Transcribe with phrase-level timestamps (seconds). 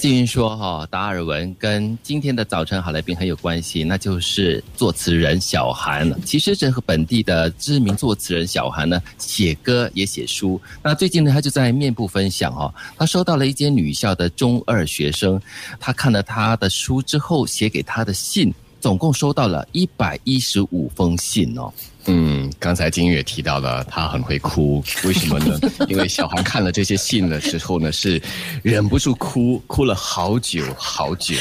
[0.00, 6.10] 静云说哈，达尔文跟今天的早晨好来宾很有关系，那就是作词人小韩。
[6.22, 10.58] 其实这和本地的知名作词人小韩呢，写歌也写书。
[10.82, 15.38] 那最近呢，他就在面部分享哦，他收到了一间女校的中二学生，
[15.78, 18.50] 他看了他的书之后写给他的信，
[18.80, 21.72] 总共收到了一百一十五封信哦。
[22.06, 25.58] 嗯，刚才金月提到了他很会哭，为什么呢？
[25.86, 28.20] 因为小韩看了这些信的时候呢，是
[28.62, 31.36] 忍不住哭，哭了好久好久。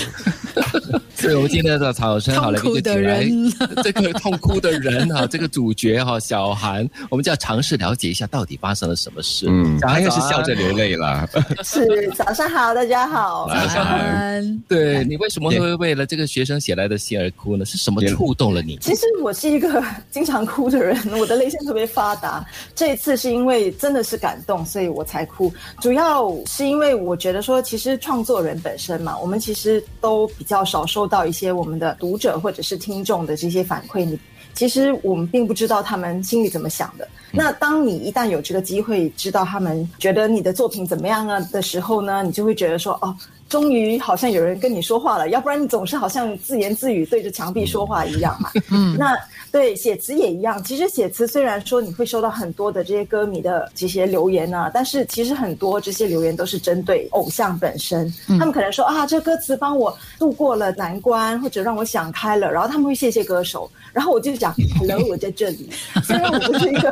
[1.20, 3.52] 所以我们今天的早晨好了，痛苦的人，
[3.84, 9.46] 这个痛哭的人哈， 这个主角哈，小韩，我们就要尝试了解一下到底发生了什么事。
[9.50, 11.28] 嗯，他应该是笑着流泪了。
[11.62, 13.50] 是，早上好，大家好。
[13.50, 17.66] 早上，对你为什么会为了这个学生写来的信而哭呢？
[17.66, 18.78] 是什么触动了你？
[18.78, 22.46] 其实我是一个经常哭的人，我的泪腺特别发达。
[22.74, 25.52] 这一次是因为真的是感动，所以我才哭。
[25.82, 34.06] 主要是因为我觉得说，其实创作人本身嘛，我们其实都比较少收到一些我们的读者或者是听众的这些反馈。
[34.06, 34.18] 你
[34.54, 37.08] 其实我们并不知道他们心里怎么想的。
[37.32, 43.16] 那当你一旦有这个机会知道他们觉得你的作品怎么样啊的时候呢，你就会觉得说，哦，
[43.50, 48.50] 终于好像有人跟你说话了，要不然你总是好像自言自语对着墙壁说话一样嘛。
[48.72, 49.18] 嗯，那。
[49.52, 50.64] 对，写词也一样。
[50.64, 58.14] 其实写词虽然说你会收到很多的这些歌迷的这些留言啊，但是其实很多这些留言都是针对偶像本身。
[58.28, 62.52] 他们可能说啊，这歌词帮我度过了难关，或者让我想开了。
[62.52, 63.68] 然后他们会谢谢歌手。
[63.92, 65.68] 然后我就讲，Hello，我在这里。
[66.04, 66.92] 虽然我不是一个，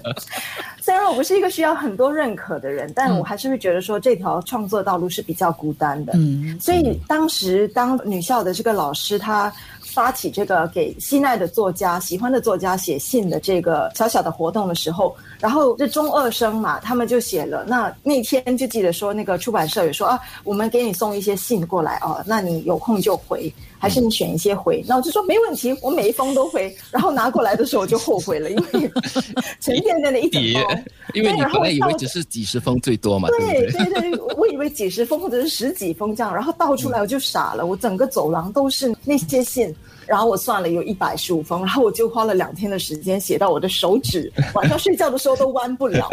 [0.84, 6.12] 虽然我不是一个需要很多认可的人，但我还是会觉得说这条创作道路是比较孤单的。
[6.14, 9.50] 嗯，所以当时当女校的这个老师她。
[9.94, 17.64] 发起这个给心爱的作家、喜欢的作家写信的这个小小的活动的时候，然后这中二生嘛，他们就写了。
[17.68, 24.82] 那那天就记得说，那个出版社也说啊，我们给你送一些信过来哦，那你有空就回，还是你选一些回？
[24.88, 26.74] 那我就说没问题，我每一封都回。
[26.90, 28.90] 然后拿过来的时候我就后悔了，因为
[29.60, 30.74] 沉甸甸的一整包，
[31.12, 39.74] 因为你本来以为只是几十封最多嘛，对对对，我以为几十封或者是十几封这样，然后倒出来我就傻了，我整个走廊都是那些信。
[40.06, 46.10] 然后我算了有一百十五封，然后我就花了两天的时间写到我的手指晚上睡觉的时候都弯不了，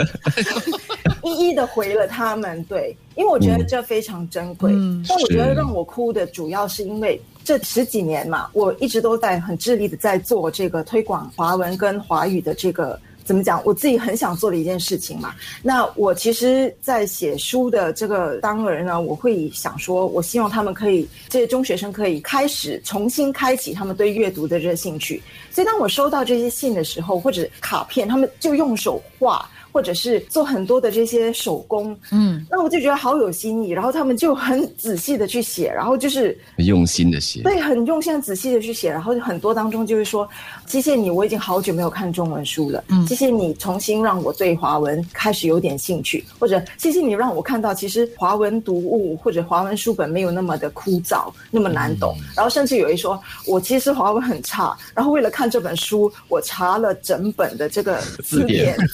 [1.23, 2.63] 一一的回了他们。
[2.69, 4.71] 对，因为我觉得这非常珍贵。
[5.05, 12.99] 但我觉得让我哭的主要是因为这十几年嘛，我一直都在很致力的在做这个推广华文跟华语的这个。
[13.23, 13.61] 怎么讲？
[13.63, 15.33] 我自己很想做的一件事情嘛。
[15.61, 25.21] 那我其实，在写书的这个当儿呢，我会想说，我希望他们可以，这些中学生可以开始重新开启他们对阅读的这个兴趣。
[25.51, 29.47] 所以，当我收到这些信的时候，或者卡片，他们就用手画。
[29.71, 33.69] 或者是做很多的这些手工，嗯，那我就觉得好有新意。
[33.69, 38.89] 然后他们就很仔细的去写，然后就是用心的写，对，很用心、仔细的去写。
[38.89, 40.27] 然后很多当中就是说，
[40.67, 52.15] 谢谢你，我已经好久没有看中文书了，嗯，谢谢你重新让我对华文开始有点兴趣，或者谢谢你让我看到其实华文读物或者华文书本没有那么的枯燥，那么难懂。
[52.35, 58.75] 然后甚至有一说，我其实华文很差，然后为了看这本书，我查了整本的这个字典。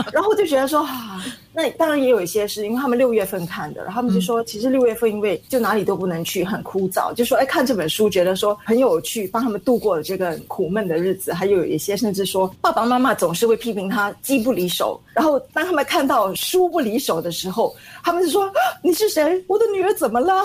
[0.13, 1.23] 然后就觉得说啊。
[1.53, 11.33] 那当然也有一些是因为他们六月份看的，然后他们就说，其实六月份因为就哪里都不能去，很枯燥，就说哎看这本书觉得说很有趣，帮他们度过了这个苦闷的日子。
[11.33, 18.49] 还有一些甚至说爸爸妈妈总是会批评他机不离手，然后当他们看到书不离手的时候，他们就说
[18.81, 19.43] 你是谁？
[19.47, 20.41] 我的女儿怎么了？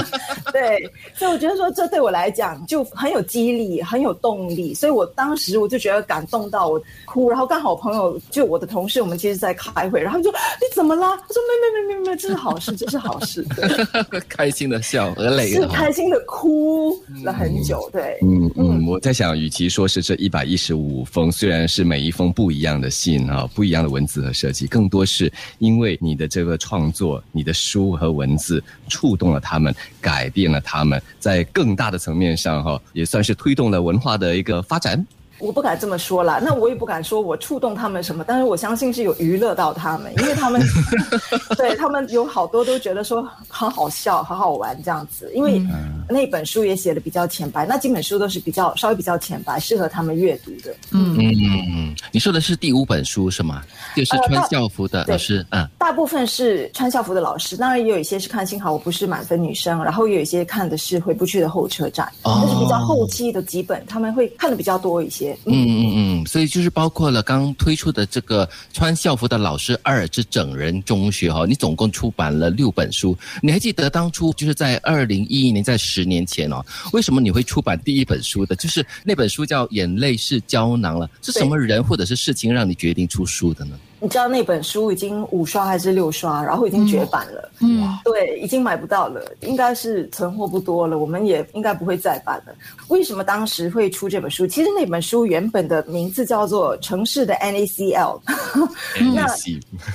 [0.54, 4.72] 对，所以我觉得说这对我来讲就很有激励，很有动力。
[4.72, 10.30] 所以我当时我就觉得感动到我哭，然后刚好我朋友就我的同事，我们其实在开会，然后就。
[10.30, 11.16] 你怎么了？
[11.16, 13.44] 他说没没没没没，这是好事，这是好事。
[14.28, 16.92] 开心的笑和累是开心的哭
[17.24, 17.88] 了很久。
[17.92, 35.04] 对，嗯嗯，我在想，与其说是这一百一十五封，虽然是每一封不一样的信啊，不一样的文字和设计，更多是因为你的这个创作，你的书和文字触动了他们，改变了他们，在更大的层面上哈，也算是推动了文化的一个发展。
[35.38, 40.60] 我不敢这么说啦，那我也不敢说我触动他们什么，但是我相信是有娱乐到他们，因为他们
[41.56, 45.30] 对他们有好多都觉得说很好笑、很好玩这样子。
[45.34, 45.60] 因为
[46.08, 50.74] 那本书也写的比较浅白，那几本书都是比较稍微比较浅白，适合他们阅读的。
[50.92, 51.34] 嗯嗯
[51.74, 53.64] 嗯，你说的是第五本书是吗？
[53.96, 65.16] 就是穿校服的老师，嗯，大部分是穿校服的老师，当然也有一些是看幸好我不是满分女生，然后也有一些看的是回不去的候车站，那是比较后期的几本，他们会看的比较多一些。
[65.16, 65.38] 些。
[65.46, 73.16] 嗯嗯嗯，所以就是包括了刚推出的这个穿校服的老师二之整人中学哈，你总共出版了六本书。
[73.42, 78.54] 你还记得当初就是在二零一一年，在十年前哦，为什么你会出版第一本书的？
[78.56, 83.78] 就是那本书叫《眼泪是胶囊》了，是什么人或者是事情让你决定出书的呢？
[83.98, 87.50] 你知道那本书已经五刷还是六刷，然后已经绝版了。
[87.60, 90.98] 嗯，对，已经买不到了，应该是存货不多了。
[90.98, 92.54] 我们也应该不会再版了。
[92.88, 94.46] 为什么当时会出这本书？
[94.46, 98.20] 其实那本书原本的名字叫做《城市的 NaCl》，
[99.14, 99.26] 那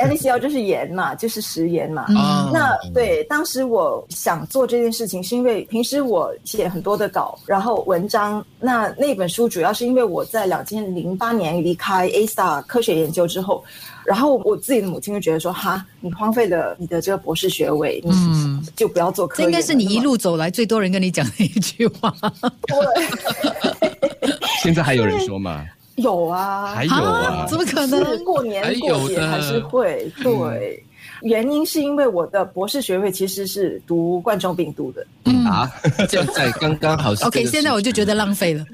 [0.03, 2.07] NaCl 就是盐嘛，就是食盐嘛。
[2.51, 8.43] 那对，当时我想做这件事情，是因为平时我写很多的稿，然后文章。
[8.59, 13.63] 那那本书主要是因为我在两千零八年离开 A star 科学研究之后。
[14.05, 22.13] 然后我自己的母亲就觉得说：“哈，你荒废了你的这个博士学位，嗯，就不要做科研。”这应该是你一路走来最多人跟你讲的一句话。
[22.67, 24.31] 对，
[24.63, 25.65] 现在还有人说吗？
[25.95, 28.23] 有啊，还有啊，怎么可能？
[28.23, 30.83] 过年过节还是会对。
[31.23, 35.05] 原因是因为我的博士学位其实是读冠状病毒的。
[35.25, 35.71] 嗯啊，
[36.09, 37.11] 现在刚刚好。
[37.25, 38.65] OK，现在我就觉得浪费了。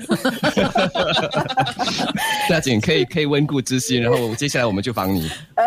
[2.48, 5.30] 夏锦可以可以温故知新，然后接下来我们就防你。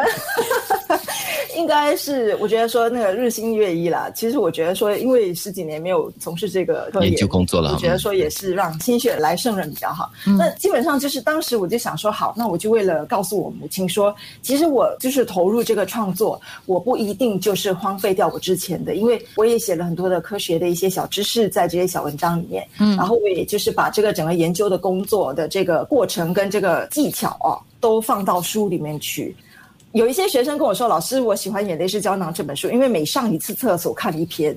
[1.71, 4.11] 应该是，我觉得说那个日新月异啦。
[4.13, 10.11] 其实我觉得说，因为十几年没有从事这个研究工作了，我觉得说也是让心血来胜任比较好。
[10.37, 14.13] 那基本上就是当时我就想说，好，那我就为了告诉我母亲说，
[14.43, 22.67] 其实我就是投入这个创作，我不一定就是荒废掉我之前的，因为我也写了很多的科学的一些小知识在这些小文章里面。
[22.81, 29.37] 嗯，然后我也就是把这个整个研究的工作的这个过程跟这个技巧哦，都放到书里面去。
[29.93, 34.57] 有一些学生跟我说：“老师，我喜欢《眼泪是胶囊》这本书，因为每上一次厕所看一篇。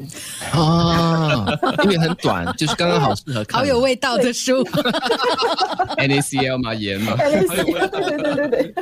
[0.51, 1.45] 啊，
[1.83, 4.63] 因为很短，就是刚刚好适合看，好有味道的书。
[5.97, 8.73] NaCl 嘛，盐嘛，NaCl，对对对对对，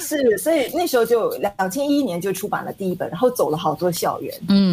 [0.00, 4.72] 是，所以那时候就两千一一年就出版了第一本，然后走了好多校园，嗯。